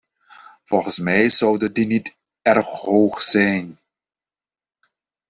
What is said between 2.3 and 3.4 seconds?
erg hoog